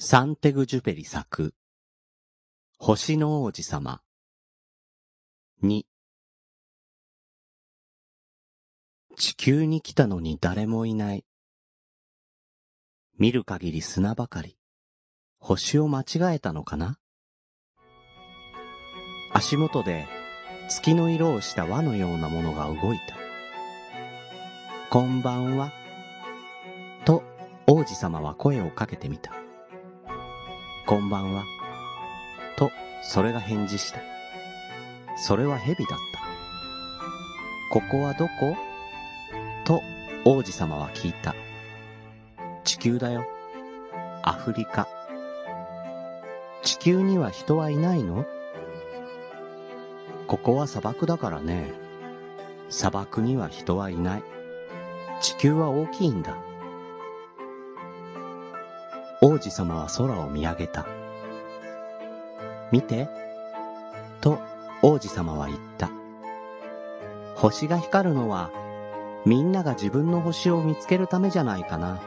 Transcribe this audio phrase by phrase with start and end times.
[0.00, 1.54] サンテグジュペリ作、
[2.78, 4.00] 星の王子様。
[5.60, 5.88] に、
[9.16, 11.24] 地球に来たのに誰もいない。
[13.18, 14.56] 見る限り砂ばかり。
[15.40, 17.00] 星を間違えたのかな？
[19.34, 20.06] 足元で
[20.68, 23.16] 月の色をした輪のようなものが動いた。
[24.90, 25.72] こんばんは。
[27.04, 27.24] と
[27.66, 29.32] 王子様は声をかけてみた。
[30.88, 31.44] こんばんは。
[32.56, 34.00] と、それが返事した。
[35.18, 36.20] それは蛇だった。
[37.70, 38.56] ここはどこ？
[39.66, 39.82] と
[40.24, 41.34] 王子様は聞いた。
[42.64, 43.26] 地球だよ。
[44.22, 44.88] アフリカ。
[46.62, 48.24] 地球には人はいないの？
[50.26, 51.70] ここは砂漠だからね。
[52.70, 54.22] 砂漠には人はいない。
[55.20, 56.34] 地球は大きいんだ。
[59.20, 60.86] 王子様は空を見上げた。
[62.70, 63.08] 見て、
[64.20, 64.38] と
[64.82, 65.90] 王子様は言った。
[67.34, 68.50] 星が光るのは、
[69.24, 72.00] みんなが自分の星を見つけるためじゃないかな。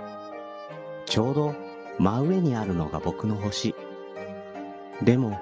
[1.06, 1.56] ちょうど
[2.00, 3.76] 真上にあるのが僕の星。
[5.02, 5.40] でも、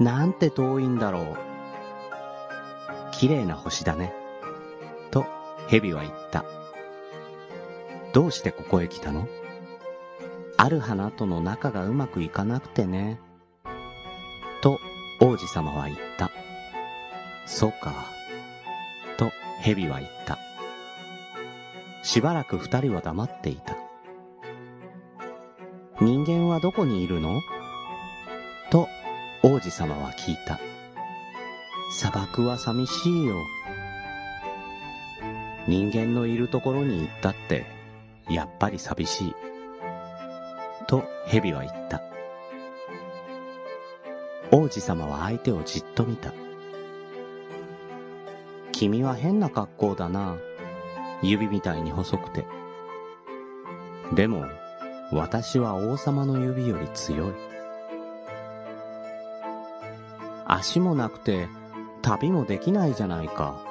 [0.00, 1.36] なんて遠いんだろう。
[3.12, 4.12] 綺麗な星だね。
[5.12, 5.24] と、
[5.68, 6.44] 蛇は言った。
[8.12, 9.28] どうしてここへ来たの？
[10.62, 13.18] ある花との仲がうまくいかなくてね。
[14.60, 14.78] と
[15.18, 16.30] 王子様は言った。
[17.46, 17.92] そうか。
[19.16, 20.38] と蛇は言った。
[22.04, 23.76] しばらく二人は黙っていた。
[26.00, 27.40] 人間はどこにいるの？
[28.70, 28.86] と
[29.42, 30.60] 王子様は聞いた。
[31.90, 33.34] 砂漠は寂しいよ。
[35.66, 37.66] 人間のいるところに行ったって、
[38.30, 39.34] やっぱり寂しい。
[40.92, 42.02] と蛇は言った。
[44.50, 46.34] 王子様は相手をじっと見た。
[48.72, 50.36] 君は変な格好だな。
[51.22, 52.44] 指みたいに細くて。
[54.14, 54.44] でも、
[55.10, 57.32] 私は王様の指より強い。
[60.44, 61.48] 足もなくて
[62.02, 63.64] 旅もできないじゃないか。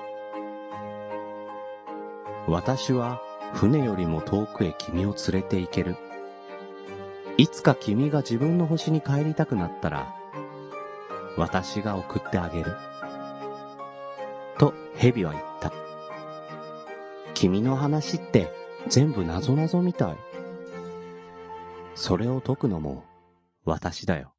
[2.48, 3.22] 私は
[3.54, 5.96] 船よりも遠くへ君を連れて行ける。
[7.42, 10.14] いつか君が自分の星に帰りたくなったら、
[11.38, 12.76] 私が送ってあげる。
[14.60, 15.74] と、蛇は言った。
[17.34, 18.52] 君の話って
[18.90, 20.18] 全部謎々みたい。
[21.96, 23.06] それを解くのも
[23.66, 24.36] 私だよ。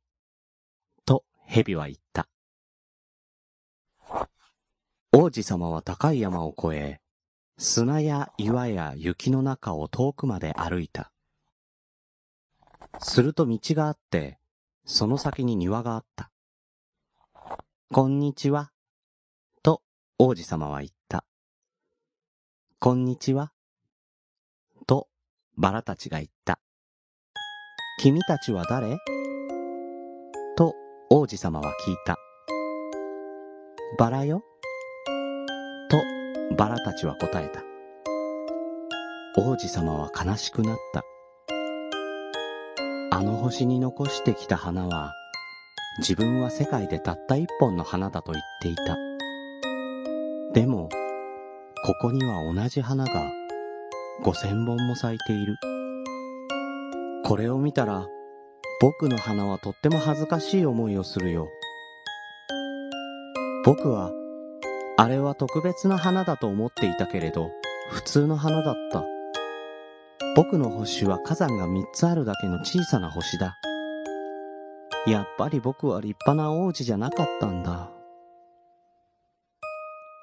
[1.04, 2.28] と、蛇は言った。
[5.10, 7.00] 王子様は高い山を越え、
[7.58, 11.11] 砂や岩や雪の中を遠くまで歩いた。
[13.00, 14.38] すると道があって、
[14.84, 16.30] その先に庭があった。
[17.92, 18.70] こんにちは。
[19.62, 19.82] と
[20.18, 21.24] 王子様は言った。
[22.78, 23.52] こんにちは。
[24.86, 25.08] と
[25.56, 26.58] バラたちが言った。
[28.00, 28.98] 君たちは誰？
[30.56, 30.74] と
[31.10, 32.16] 王子様は聞いた。
[33.98, 34.42] バラよ？
[35.90, 36.02] と
[36.56, 37.62] バラたちは答えた。
[39.36, 41.04] 王子様は悲しくなった。
[43.22, 45.14] あの星に残してきた花は、
[46.00, 48.96] 自分は世界でたった一本の花だと言っていた。
[50.54, 50.88] でも、
[51.86, 53.30] ここには同じ花が
[54.24, 55.56] 五千本も咲いている。
[57.24, 58.08] これを見たら、
[58.80, 61.46] 僕の花はとっても恥ずかしい思いをするよ。
[63.64, 64.10] 僕は、
[64.96, 67.52] あれは特別な花だと思っていたけれど、
[67.88, 69.04] 普通の花だった。
[70.34, 73.58] 僕の星は火山が三つあるだけの小さな星だ。
[75.06, 77.90] やっぱり僕は立派な王子じゃなかったんだ。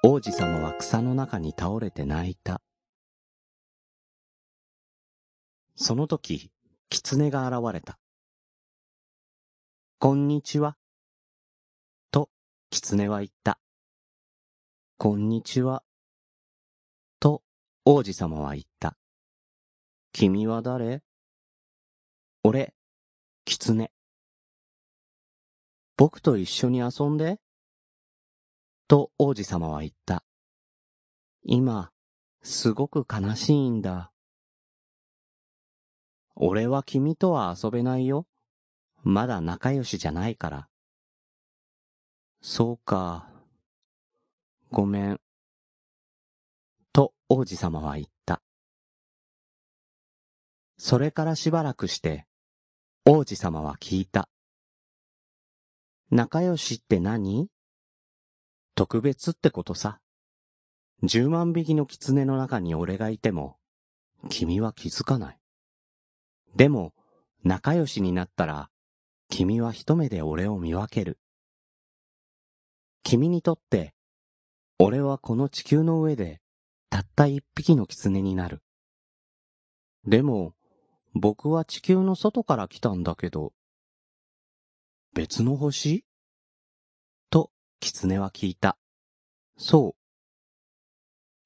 [0.02, 2.60] 王子様は草の中に倒れて泣いた。
[5.76, 6.50] その時、
[6.88, 7.96] 狐が現れた。
[10.00, 10.76] こんにちは。
[12.10, 12.30] と、
[12.70, 13.60] 狐は言った。
[14.98, 15.84] こんにちは。
[17.20, 17.42] と、
[17.84, 18.96] 王子様は言った。
[20.12, 21.02] 君は誰？
[22.42, 22.74] 俺、
[23.44, 23.92] 狐。
[25.96, 27.38] 僕と一緒に遊んで？
[28.88, 30.24] と王子様は言った。
[31.44, 31.90] 今、
[32.42, 34.10] すごく悲しいんだ。
[36.34, 38.26] 俺は君とは遊べないよ。
[39.02, 40.68] まだ仲良しじゃないから。
[42.42, 43.28] そうか。
[44.70, 45.20] ごめん。
[46.92, 48.19] と王子様は言った。
[50.82, 52.26] それからしばらくして、
[53.04, 54.30] 王子様は聞いた。
[56.10, 57.48] 仲良しって何？
[58.74, 60.00] 特別ってことさ。
[61.02, 63.58] 十万匹の狐の中に俺がいても、
[64.30, 65.38] 君は気づかない。
[66.56, 66.94] でも、
[67.44, 68.70] 仲良しになったら、
[69.28, 71.18] 君は一目で俺を見分ける。
[73.02, 73.92] 君にとって、
[74.78, 76.40] 俺はこの地球の上で、
[76.88, 78.62] たった一匹の狐になる。
[80.06, 80.54] でも、
[81.14, 83.52] 僕は地球の外から来たんだけど、
[85.12, 86.04] 別の星？
[87.30, 88.78] と、狐は聞いた。
[89.58, 90.00] そう。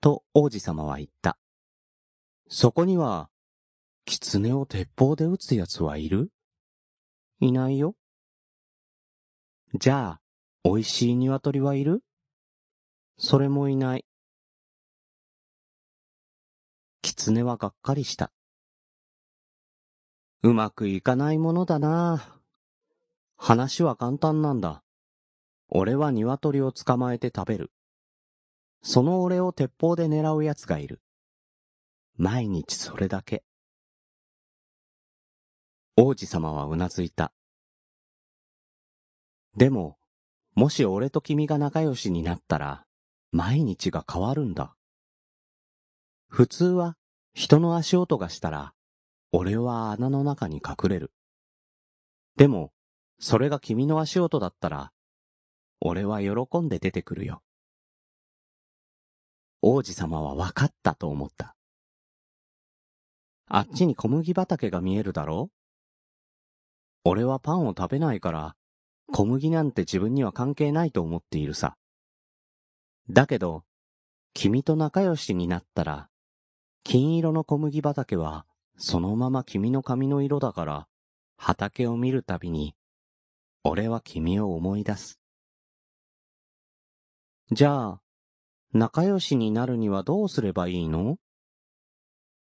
[0.00, 1.38] と王子様は言った。
[2.48, 3.30] そこには、
[4.04, 6.30] 狐を鉄砲で撃つ奴はいる？
[7.40, 7.96] いないよ。
[9.72, 10.20] じゃあ、
[10.62, 12.04] 美味しい鶏はいる？
[13.16, 14.04] それもいない。
[17.00, 18.30] 狐はがっかりした。
[20.44, 22.38] うまくいかないものだな
[23.38, 24.82] 話は簡単なんだ。
[25.70, 27.70] 俺は鶏を捕まえて食べる。
[28.82, 31.00] その俺を鉄砲で狙う奴がいる。
[32.18, 33.42] 毎日それだけ。
[35.96, 37.32] 王子様はうなずいた。
[39.56, 39.96] でも、
[40.54, 42.84] もし俺と君が仲良しになったら、
[43.32, 44.76] 毎日が変わるんだ。
[46.28, 46.98] 普通は
[47.32, 48.74] 人の足音がしたら、
[49.36, 51.10] 俺は穴の中に隠れる。
[52.36, 52.70] でも、
[53.18, 54.92] それが君の足音だったら、
[55.80, 57.42] 俺は喜んで出てくるよ。
[59.60, 61.56] 王子様は分かったと思った。
[63.48, 65.50] あっちに小麦畑が見えるだろ
[67.04, 67.10] う？
[67.10, 68.54] 俺はパンを食べないから、
[69.12, 71.76] 小麦なんて自分には関係ないと思っているさ。
[73.10, 73.64] だけど、
[74.32, 76.08] 君と仲良しになったら、
[76.84, 80.88] 金色の小麦畑はそのまま君の髪の色だから、
[81.36, 82.74] 畑を見るたびに、
[83.62, 85.20] 俺は君を思い出す。
[87.52, 88.00] じゃあ、
[88.72, 91.18] 仲良しになるにはどうすればいいの？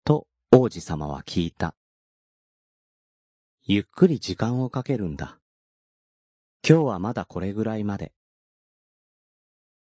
[0.04, 1.76] と王子様は聞いた。
[3.64, 5.40] ゆっくり時間をかけるんだ。
[6.68, 8.14] 今日はまだこれぐらいまで。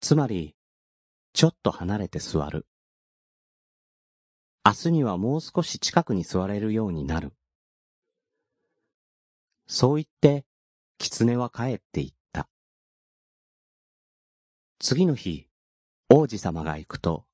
[0.00, 0.56] つまり、
[1.32, 2.66] ちょっと離れて座る。
[4.68, 7.32] 明日にはもう少し近くに座れるようになる。
[9.66, 10.44] そう言って、
[10.98, 12.50] 狐は帰って行った。
[14.78, 15.48] 次の日、
[16.10, 17.24] 王子様が行くと、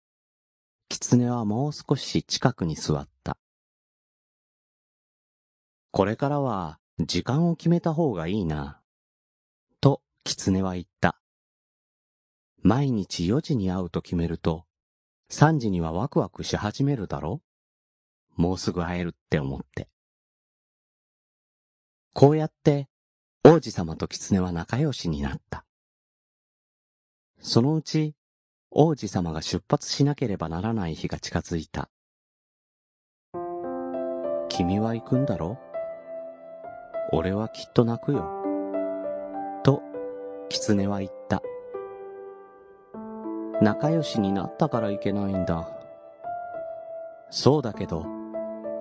[0.89, 3.37] 狐はもう少し近くに座った。
[5.91, 8.81] これからは時間を決めた方がいいな。
[9.81, 11.19] と、狐は言った。
[12.63, 14.67] 毎日4時に会うと決めると、
[15.35, 17.41] 3時にはワクワクし始めるだろ？
[18.37, 19.89] もうすぐ会えるって思って。
[22.13, 22.87] こうやって
[23.43, 25.65] 王子様と狐は仲良しになった。
[27.41, 28.15] そのうち
[28.71, 31.91] 王子様が出発しなければならない日が近づいた。
[34.49, 35.59] 君は行くんだろ？
[37.13, 38.25] 俺はきっと泣くよ。
[39.65, 39.83] と、
[40.49, 41.43] 狐は言った。
[43.61, 45.69] 仲良しになったからいけないんだ。
[47.31, 48.05] そうだけど、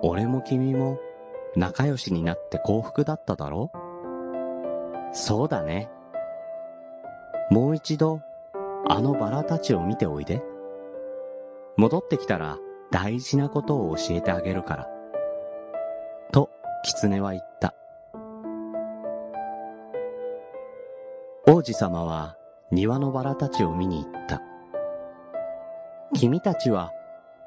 [0.02, 0.98] 俺も君も
[1.56, 3.70] 仲良しになって幸福だっただろ？
[5.12, 5.88] そうだね。
[7.50, 8.20] もう一度、
[8.88, 10.42] あのバラたちを見ておいで。
[11.76, 12.58] 戻ってきたら
[12.90, 14.88] 大事なことを教えてあげるから。
[16.32, 16.50] と、
[16.84, 17.74] 狐は言った。
[21.46, 22.36] 王子様は
[22.70, 24.40] 庭のバラたちを見に行った。
[26.14, 26.92] 君たちは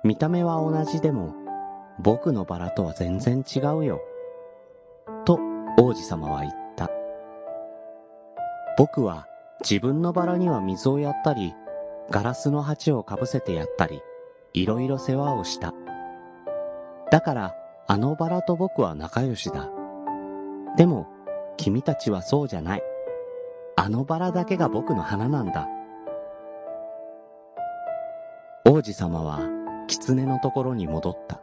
[0.03, 1.33] 見た目は同じでも
[1.99, 4.01] 僕のバラとは全然違うよ。
[5.25, 5.39] と
[5.79, 6.89] 王子様は言った。
[8.77, 9.25] 僕は
[9.61, 11.55] 自分のバラには水をやったり、
[12.11, 14.01] ガラスの鉢をかぶせてやったり、
[14.53, 15.73] いろいろ世話をした。
[17.09, 17.55] だから、
[17.87, 19.69] あのバラと僕は仲良しだ。
[20.75, 21.07] でも、
[21.55, 22.83] 君たちはそうじゃない。
[23.77, 25.67] あのバラだけが僕の花なんだ。
[28.69, 29.39] 王子様は
[29.87, 31.39] 狐のところに戻った。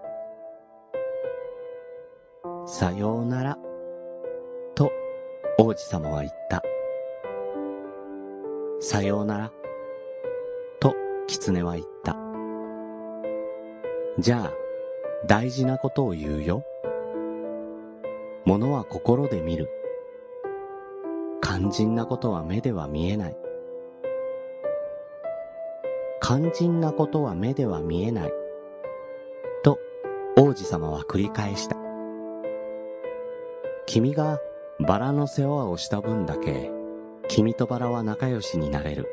[2.66, 3.56] さようなら、
[4.74, 4.90] と
[5.58, 6.62] 王子様は言った。
[8.78, 9.52] さようなら、
[10.80, 10.94] と
[11.26, 12.14] 狐は言った。
[14.18, 14.52] じゃあ、
[15.26, 16.62] 大事なことを言うよ。
[18.44, 19.70] 物は心で見る。
[21.40, 23.43] 肝心なことは目では見えない。
[26.26, 28.32] 肝心なことは目では見えない。
[29.62, 29.78] と
[30.38, 31.76] 王子様は繰り返した。
[33.84, 34.38] 君が
[34.80, 36.70] バラの世話をした分だけ、
[37.28, 39.06] 君とバラは仲良しになれる。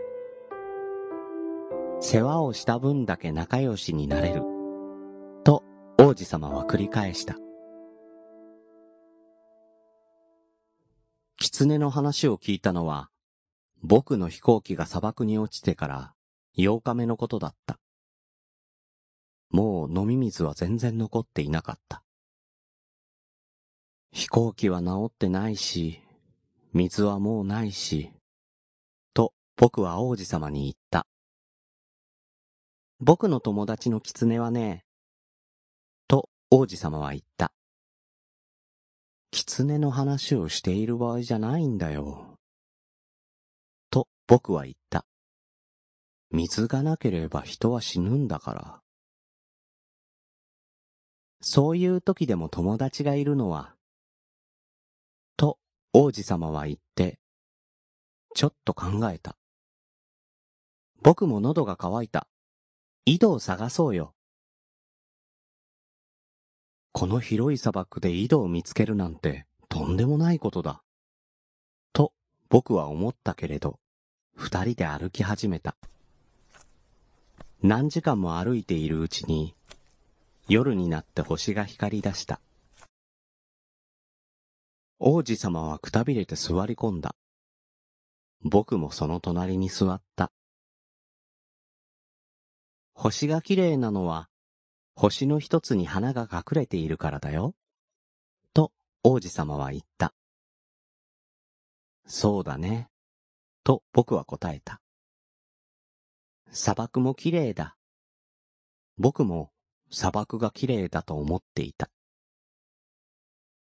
[2.00, 4.44] 世話をした分だけ仲良しになれる。
[5.44, 5.66] と
[6.00, 7.36] 王子様は繰り返した。
[11.36, 13.10] 狐の話を聞いたのは、
[13.84, 16.14] 僕の飛行機が砂漠に落ちてから
[16.58, 17.80] 8日目のことだった。
[19.50, 22.04] もう飲み水は全然残っていなかった。
[24.12, 26.02] 飛行機は治ってないし、
[26.74, 28.12] 水はもうないし、
[29.14, 31.08] と僕は王子様に言った。
[33.00, 34.84] 僕の友達の狐はね、
[36.08, 37.52] と王子様は言った。
[39.32, 42.36] 狐の話をしている場合じゃないんだよ。
[43.90, 45.06] と僕は言った。
[46.32, 48.82] 水がなければ人は死ぬんだから。
[51.42, 53.76] そういう時でも友達がいるのは、
[55.36, 55.58] と
[55.92, 57.20] 王子様は言って、
[58.34, 59.38] ちょっと考えた。
[61.02, 62.28] 僕も喉が渇いた。
[63.06, 64.14] 井戸を探そうよ。
[66.94, 70.84] この広い砂漠で井戸を見つけるなんてとんでもないことだ。
[71.92, 72.14] と
[72.50, 73.80] 僕は思ったけれど、
[74.36, 75.76] 二人で歩き始めた。
[77.64, 79.54] 何時間も歩いているうちに、
[80.48, 82.42] 夜になって星が光り出した。
[84.98, 87.16] 王子様はくたびれて座り込んだ。
[88.42, 90.32] 僕もその隣に座った。
[92.96, 94.28] 星が綺麗なのは、
[94.96, 97.54] 星の一つに花が隠れているからだよ。
[98.56, 98.72] と
[99.04, 100.16] 王子様は言った。
[102.08, 102.90] そうだね。
[103.64, 104.81] と僕は答えた。
[106.54, 107.78] 砂漠も綺麗だ。
[108.98, 109.52] 僕も
[109.90, 111.90] 砂漠が綺麗だと思っていた。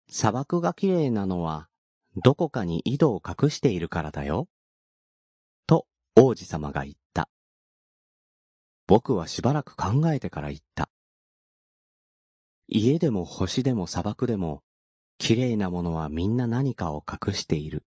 [0.10, 1.70] 砂漠が綺麗なのは
[2.16, 4.48] どこかに井戸を隠しているからだよ。
[5.68, 5.86] と
[6.16, 7.30] 王子様が言った。
[8.88, 10.90] 僕はしばらく考えてから言った。
[12.68, 14.64] 家でも星でも砂漠でも
[15.20, 17.86] 綺麗なものはみんな何かを隠している。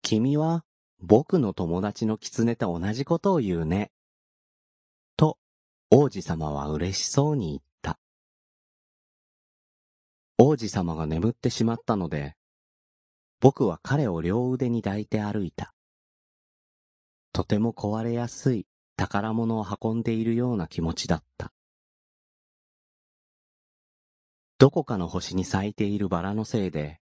[0.00, 0.64] 君は
[1.04, 3.90] 僕の友達の狐と同じことを言うね。
[5.16, 5.36] と、
[5.90, 7.98] 王子様は嬉しそうに言った。
[10.38, 12.36] 王子様が眠ってしまったので、
[13.40, 15.74] 僕は彼を両腕に抱いて歩いた。
[17.32, 21.52] とても壊れやすい宝物を運んでいるような気持ちだった。
[24.58, 27.00] どこかの星に咲いているバラのせいで、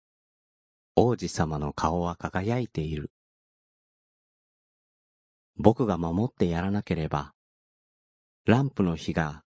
[0.96, 3.10] 王子様の顔は輝いている。
[5.58, 7.32] 僕が守ってやらなければ、
[8.44, 9.42] ランプの火が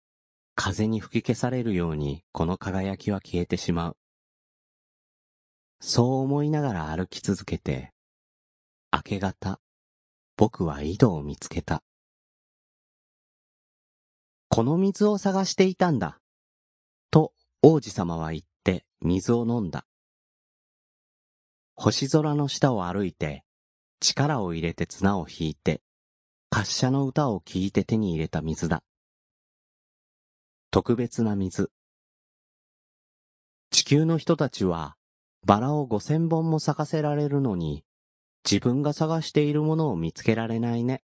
[0.55, 3.97] 風に吹き消されるようにこの輝きは消えてしまう。
[5.79, 7.91] そう思いながら歩き続けて、
[8.91, 9.59] 明け方、
[10.37, 11.83] 僕は井戸を見つけた。
[14.49, 16.19] この水を探していたんだ。
[17.11, 19.85] と王子様は言って水を飲んだ。
[21.75, 23.43] 星空の下を歩いて、
[23.99, 25.81] 力を入れて綱を引いて、
[26.57, 28.81] 滑車の歌を聞いて手に入れた水だ。
[30.71, 31.69] 特別な水。
[33.69, 34.95] 地球の人たちは、
[35.45, 37.83] バラを五千本も咲かせられるのに、
[38.43, 41.03] 自分が探しているものを見つけられないね。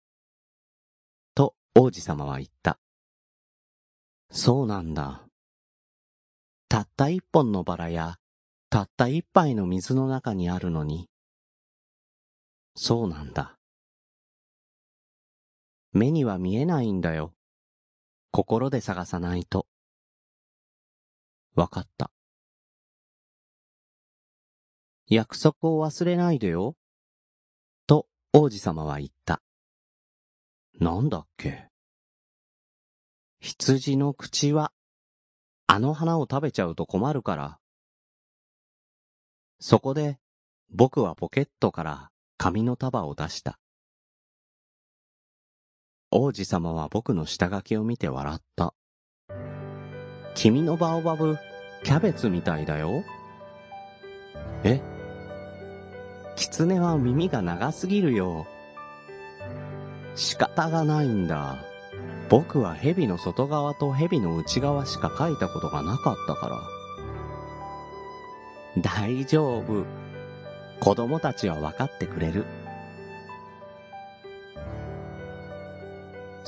[1.34, 2.77] と王子様は言った。
[4.29, 5.25] そうなんだ。
[6.68, 8.18] たった一本のバラや、
[8.70, 11.10] たった一杯の水の中にあるのに。
[12.75, 13.59] そうなんだ。
[15.91, 17.34] 目には見えないんだよ。
[18.31, 19.65] 心で探さないと。
[21.55, 22.12] わかった。
[25.08, 26.75] 約束を忘れないでよ。
[27.88, 29.41] と王子様は言った。
[30.79, 31.69] なんだっけ？
[33.41, 34.72] 羊の口は、
[35.65, 37.60] あの花を食べちゃうと困るから。
[39.60, 40.19] そこで、
[40.69, 43.60] 僕はポケットから紙の束を出した。
[46.12, 48.74] 王子様は僕の下書きを見て笑った。
[50.34, 51.38] 君のバオバブ、
[51.84, 53.04] キャベツみたいだよ。
[54.63, 54.82] え？
[56.36, 58.48] 狐は耳が長すぎるよ。
[60.16, 61.58] 仕方がないんだ。
[62.28, 66.50] 僕は蛇の外側と蛇の内側しか書いたことがなかったか
[68.75, 68.82] ら。
[68.82, 69.86] 大丈夫。
[70.80, 72.46] 子供たちは分かってくれる。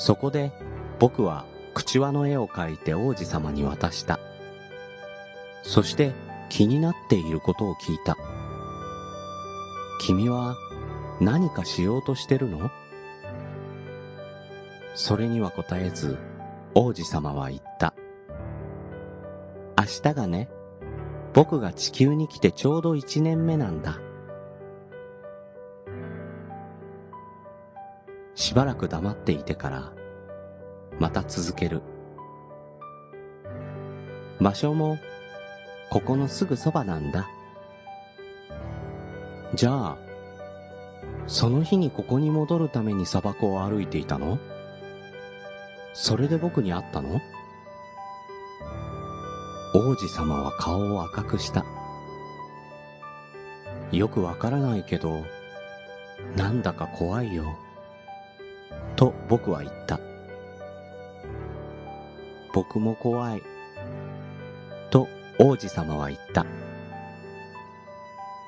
[0.04, 0.52] そこで
[0.98, 4.20] 僕は口輪の絵を描いて王子様に渡した。
[5.62, 6.12] そして
[6.50, 8.18] 気になっていることを聞いた。
[10.02, 10.56] 君は
[11.20, 12.72] 何かしようとしてるの？
[14.96, 16.18] それには答えず、
[16.74, 17.94] 王子様は言った。
[19.78, 20.50] 明日がね、
[21.34, 24.00] 僕が地球に来てちょうど一年目なんだ。
[28.42, 29.92] しばらく黙っていてから、
[30.98, 31.84] また続ける。
[34.40, 34.98] 場所も、
[35.92, 37.30] ここのすぐそばなんだ。
[39.54, 39.98] じゃあ、
[41.28, 44.40] その日にここに戻るために砂漠を歩いていたの？
[45.94, 47.22] それで僕に会ったの？
[49.76, 51.64] 王子様は顔を赤くした。
[53.92, 55.26] よくわからないけど、
[56.36, 57.56] なんだか怖いよ。
[58.96, 60.00] と僕は言った。
[62.54, 63.44] 僕も怖い。
[64.90, 65.08] と
[65.40, 66.46] 王子様は言った。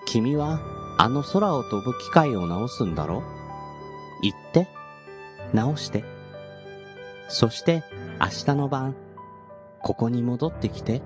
[0.06, 0.60] 君は
[0.98, 3.24] あの空を飛ぶ機械を直すんだろ？
[4.22, 4.68] 言って、
[5.54, 6.04] 直して。
[7.30, 7.84] そして
[8.20, 8.96] 明日の晩、
[9.82, 11.02] ここに戻ってきて。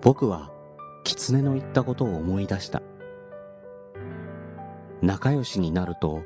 [0.00, 0.52] 僕は
[1.02, 2.82] 狐の言ったことを思い出した。
[5.06, 6.24] 仲良しになると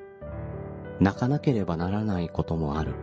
[1.01, 2.95] 泣かなければならないこともある。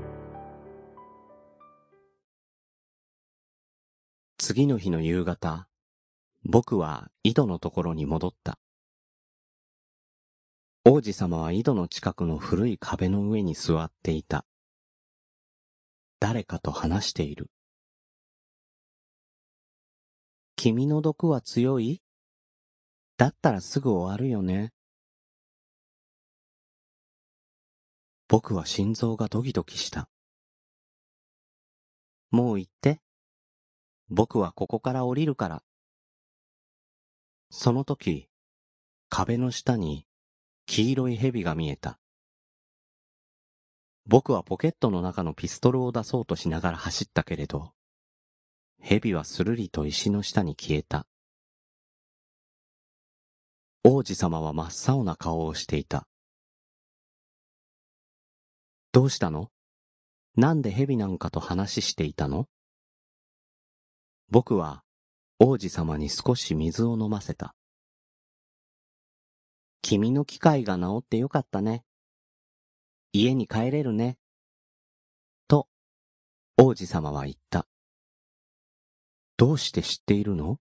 [4.40, 5.68] 次の日の夕方、
[6.44, 8.58] 僕は井戸のところに戻った。
[10.84, 14.46] 王子様は井戸の近くの古い壁の上に座っていた。
[16.20, 17.52] 誰かと話している。
[20.56, 22.02] 君の毒は強い
[23.18, 24.72] だったらすぐ終わるよね。
[28.30, 30.10] 僕は心臓がドキドキした。
[32.30, 33.00] もう言って。
[34.10, 35.64] 僕はここから降りるから。
[37.50, 38.28] その時、
[39.10, 40.06] 壁の下に
[40.66, 42.00] 黄色い蛇が見えた。
[44.06, 47.72] 僕はポケットの中のピストルを出そうとしながら走ったけれど、
[48.82, 51.08] 蛇はするりと石の下に消えた。
[53.86, 56.08] 王子様は真っ青な顔をしていた。
[58.98, 59.52] どうしたの？
[60.38, 62.48] なんで蛇なんかと話していたの？
[64.32, 64.82] 僕は
[65.38, 67.54] 王子様に少し水を飲ませた。
[69.84, 71.84] 君の機械が治ってよかったね。
[73.14, 74.18] 家に帰れるね。
[75.48, 75.68] と、
[76.58, 77.68] 王子様は言った。
[79.38, 80.58] どうして知っているの？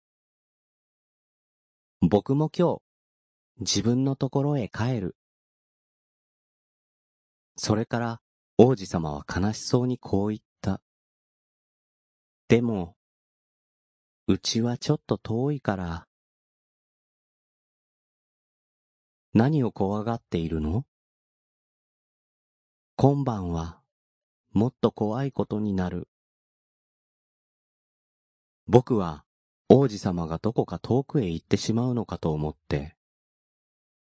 [2.03, 2.83] 僕も今日、
[3.61, 5.17] 自分のところへ帰る。
[7.57, 8.21] それから
[8.59, 10.81] 王子様は悲しそうにこう言った。
[12.49, 12.97] でも、
[14.29, 16.07] うちはちょっと遠いから、
[19.35, 20.87] 何を怖がっているの？
[22.97, 23.83] 今晩は
[24.55, 26.09] もっと怖いことになる。
[28.67, 29.27] 僕は
[29.69, 32.97] 王子様がどこか遠くへ行ってしまうのかと思って、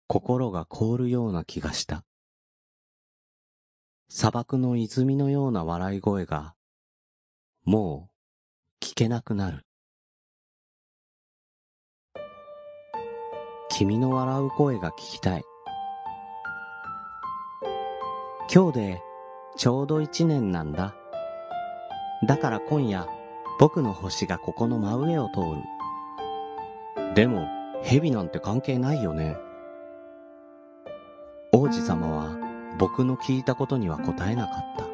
[0.07, 2.05] 心が凍るような気がした。
[4.07, 6.53] 砂漠の泉のような笑い声が、
[7.65, 8.09] も
[8.81, 9.65] う聞けなくなる。
[13.71, 15.43] 君の笑う声が聞きたい。
[18.53, 19.01] 今日で
[19.57, 20.95] ちょうど一年なんだ。
[22.27, 23.07] だから今夜
[23.59, 25.41] 僕の星がここの真上を通
[27.01, 27.15] る。
[27.15, 27.47] でも
[27.83, 29.35] 蛇なんて関係ないよね。
[31.51, 32.44] 王子様は
[32.77, 34.85] 僕の聞いたことには答えなかった。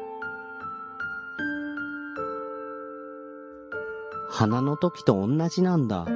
[4.30, 6.06] 花の時と同じなんだ。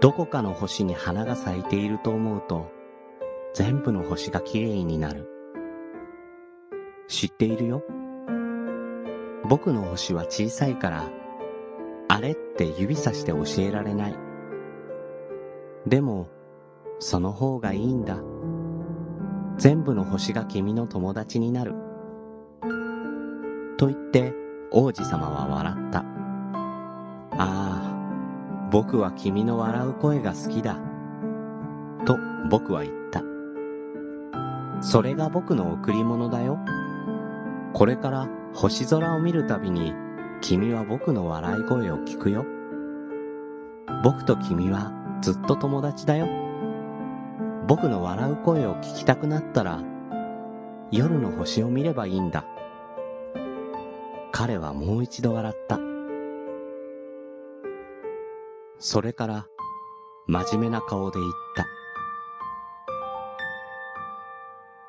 [0.00, 2.70] どこかの星に花が咲いていると思うと、
[3.54, 5.28] 全部の星が綺麗になる。
[7.08, 7.82] 知っているよ。
[9.48, 11.10] 僕の星は小さいから、
[12.08, 14.16] あれって指さして教えられない。
[15.86, 16.28] でも、
[17.00, 18.18] その方がいいんだ。
[19.58, 21.74] 全部の星が君の友達になる。
[23.76, 24.32] と言って
[24.70, 25.98] 王子様は笑った。
[26.00, 26.04] あ
[27.36, 30.78] あ、僕は君の笑う声が好きだ。
[32.06, 32.16] と
[32.48, 33.22] 僕は言った。
[34.80, 36.58] それが僕の贈り物だよ。
[37.72, 39.92] これから星空を見るたびに
[40.40, 42.46] 君は僕の笑い声を聞くよ。
[44.04, 46.47] 僕と君はずっと友達だよ。
[47.68, 49.82] 僕の笑う声を聞きたくなったら
[50.90, 52.46] 夜の星を見ればいいんだ。
[54.32, 55.78] 彼はもう一度笑った。
[58.78, 59.46] それから
[60.26, 61.66] 真面目な顔で言った。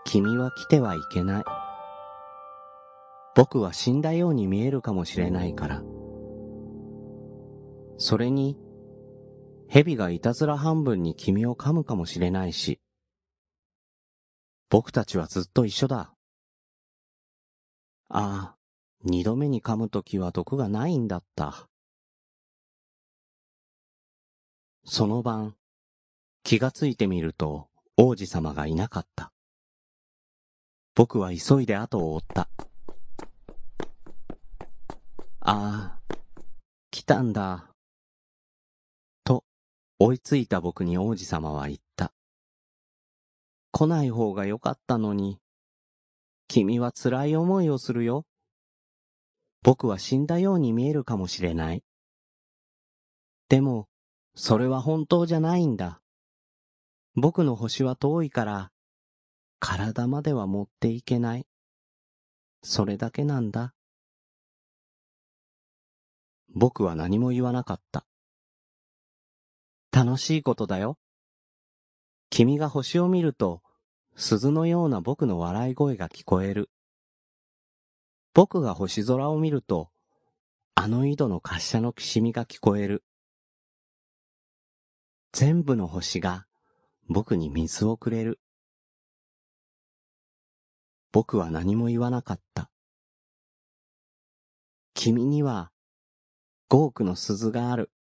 [0.05, 1.43] 君は来てはいけない。
[3.35, 5.83] 僕は死んだように見えるかもしれないから。
[7.97, 8.57] それに、
[9.71, 12.81] 蛇がいたずら半分に君を噛むかもしれないし、
[14.69, 16.11] 僕たちはずっと一緒だ。
[18.09, 18.55] ああ、
[19.03, 21.69] 二度目に噛むときは毒がないんだった。
[24.85, 25.55] その晩、
[26.43, 29.31] 気がついてみると王子様がいなかった。
[30.95, 32.49] 僕は急いで後を追った。
[35.41, 35.99] ああ、
[36.89, 37.68] 来たんだ。
[40.01, 42.13] 追いついた僕に王子様は言った。
[43.71, 45.39] 来ない方がよかったのに、
[46.47, 48.25] 君は辛い思いをするよ。
[49.61, 51.83] 僕は死んだように見えるかもしれない。
[53.49, 53.89] でも、
[54.35, 56.01] それは本当じゃないんだ。
[57.15, 58.71] 僕の星は遠いから、
[59.59, 61.45] 体までは持っていけない。
[62.63, 63.73] それだけなんだ。
[66.55, 68.05] 僕は何も言わなかった。
[69.91, 70.97] 楽しいことだよ。
[72.29, 73.61] 君が星を見ると、
[74.15, 76.69] 鈴のような僕の笑い声が聞こえる。
[78.33, 79.89] 僕が星空を見ると、
[80.75, 83.03] あの井戸の滑車のきしみが聞こえる。
[85.31, 86.45] 全部の星が
[87.07, 88.39] 僕に水をくれる。
[91.11, 92.69] 僕は何も言わなかった。
[94.93, 95.71] 君には
[96.69, 97.91] 5億の鈴がある。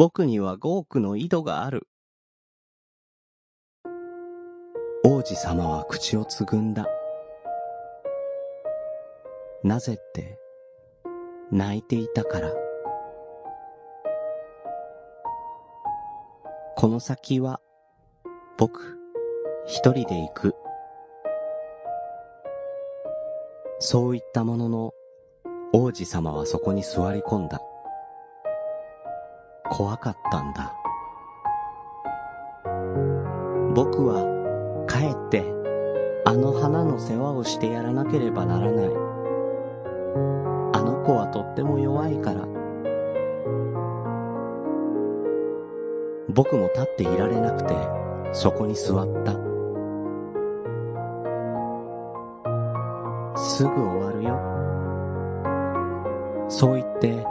[0.00, 1.86] 僕には5億の井戸がある。
[5.04, 6.86] 王子様は口をつぐんだ。
[9.62, 10.38] なぜって、
[11.52, 12.50] 泣いていたから。
[16.78, 17.60] この先は、
[18.56, 18.98] 僕、
[19.66, 20.54] 一人で行く。
[23.80, 24.94] そう言ったものの、
[25.74, 27.60] 王子様はそこに座り込んだ。
[29.70, 30.74] 怖かったんだ。
[33.72, 34.24] 僕は
[34.88, 35.44] 帰って
[36.24, 38.86] あの花の世話をしてやらなければならない。
[40.72, 42.46] あの子はとっても弱いから。
[46.28, 47.74] 僕も立っていられなくて
[48.32, 49.32] そこに座った。
[53.38, 54.36] すぐ終わるよ。
[56.48, 57.24] そう言って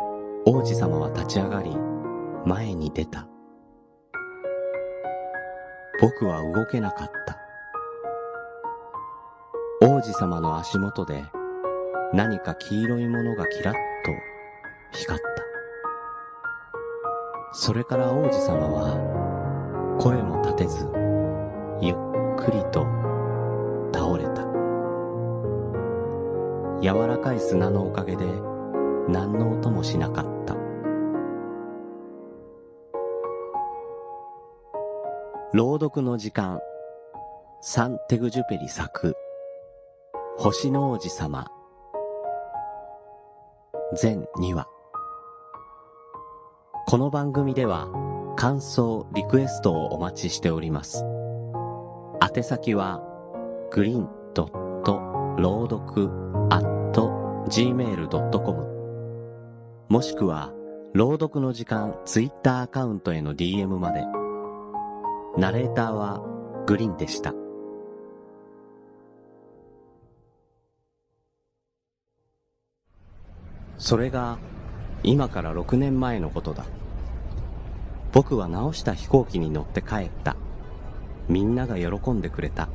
[0.46, 1.89] 王子様は立ち上がり
[2.46, 3.28] 前に出た。
[6.02, 7.38] 僕は動けなかった。
[9.82, 11.24] 王子様の足元で
[12.14, 13.80] 何か黄色いものがキラッと
[14.92, 15.44] 光った。
[17.52, 20.86] それから王子様は声も立てず
[21.82, 21.96] ゆっ
[22.38, 22.86] くりと
[23.94, 24.48] 倒れた。
[26.82, 28.26] 柔らかい砂のおかげで
[29.10, 30.39] 何の音もしなかった。
[35.52, 36.60] 朗読の時間、
[37.60, 39.16] サンテグジュペリ作、
[40.38, 41.48] 星の王子様、
[43.96, 44.68] 全2話。
[46.86, 47.88] この番組では、
[48.38, 51.04] 感想、リクエストをお待ちしております。
[52.22, 53.02] 宛先は、
[53.72, 55.00] グリーンドット
[55.40, 56.12] 朗読
[56.52, 57.10] アット
[57.48, 58.68] gmail.com
[59.90, 60.54] もしくは、
[60.94, 64.19] 朗読の時間ツイッターアカウントへの DM まで。
[65.40, 66.22] ナレーターは
[66.66, 67.34] グリーンでした。
[73.78, 74.38] それが
[75.02, 76.66] 今から6年前のことだ。
[78.12, 80.36] 僕は直した飛行機に乗って帰った。
[81.30, 82.68] みんなが喜んでくれた。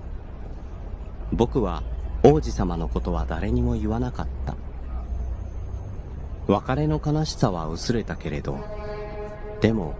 [1.35, 1.83] 僕は
[2.23, 4.57] 王子様のことは誰にも言わなかった。
[6.47, 8.59] 別れの悲しさは薄れたけれど、
[9.61, 9.97] でも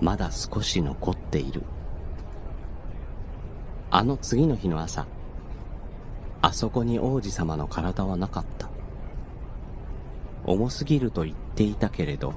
[0.00, 1.62] まだ少し残っている。
[3.92, 5.06] あの次の日の朝、
[6.42, 8.70] あそこに王子様の体はなかった。
[10.44, 12.34] 重すぎると言っていたけれど、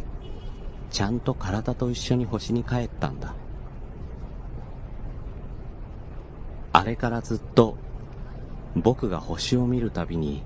[0.89, 3.35] ちゃんと体と一緒に星に帰ったんだ。
[6.71, 7.77] あれからずっと
[8.75, 10.43] 僕が星を見るたびに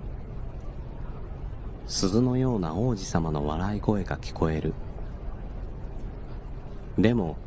[1.88, 4.74] 鈴のような王子様の笑い声が聞こえる。
[6.98, 7.38] でも、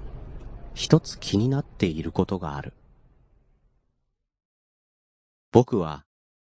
[0.72, 2.72] 一つ気になっていることがある。
[5.52, 6.04] 僕は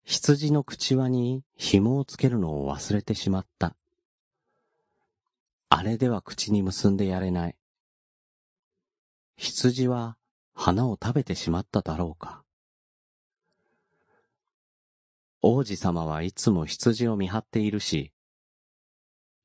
[0.05, 3.75] 羊の口輪に紐をつけるのを忘れてしまった。
[5.71, 7.57] あれでは口に結んでやれない。
[9.37, 10.19] 羊は
[10.53, 12.43] 花を食べてしまっただろうか。
[15.41, 18.13] 王子様はいつも羊を見張っているし、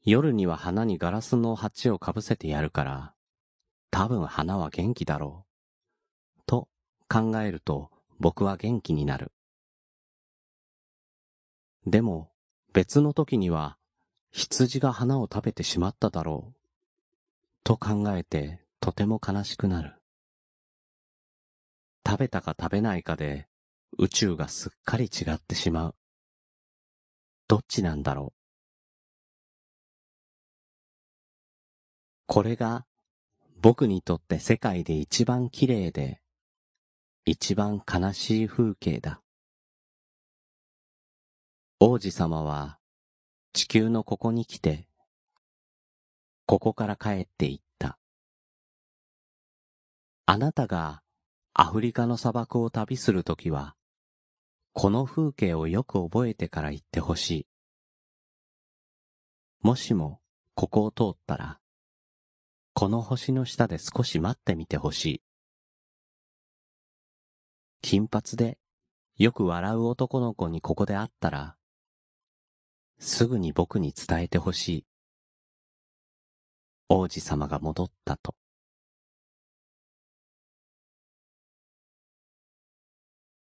[0.04, 3.14] 夜には花にガラスの鉢をかぶせてやるから、
[3.90, 5.46] 多分花は元気だろ
[6.38, 6.42] う。
[6.46, 6.68] と
[7.08, 7.90] 考えると
[8.20, 9.32] 僕は元気になる。
[11.86, 12.32] でも
[12.74, 13.78] 別の時には
[14.32, 16.56] 羊が花を食べてしまっただろう。
[17.64, 19.96] と考えてとても悲しくなる。
[22.06, 23.48] 食べたか食べないかで
[23.98, 25.96] 宇宙がすっかり違ってしまう。
[27.48, 28.40] どっちなんだろう。
[32.28, 32.86] これが
[33.62, 36.20] 僕にとって世界で一番綺麗で
[37.26, 39.22] 一番悲しい風景だ。
[41.82, 42.80] 王子様は
[43.52, 44.88] 地球のここに来て、
[46.46, 47.98] ここから帰って行った。
[50.26, 51.02] あなたが
[51.54, 53.76] アフリカの砂漠を旅するときは、
[54.72, 57.48] この風景をよく覚えてから行ってほしい。
[59.62, 60.22] もしも
[60.54, 61.60] ここを通ったら、
[62.74, 65.22] この星の下で少し待ってみてほしい。
[67.82, 68.60] 金髪で
[69.18, 71.58] よく笑う男の子にここで会ったら、
[73.00, 74.86] すぐに僕に伝えてほしい。
[76.90, 78.36] 王子様が戻ったと。